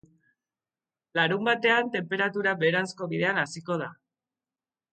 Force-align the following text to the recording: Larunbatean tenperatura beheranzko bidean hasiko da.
Larunbatean 1.19 1.91
tenperatura 1.97 2.55
beheranzko 2.65 3.11
bidean 3.13 3.41
hasiko 3.45 3.79
da. 3.87 3.91